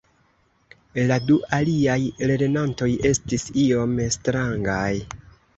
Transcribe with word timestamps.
la 1.11 1.17
du 1.25 1.35
aliaj 1.57 1.97
lernantoj 2.31 2.89
estis 3.13 3.47
iom 3.67 3.95
strangaj 4.19 4.91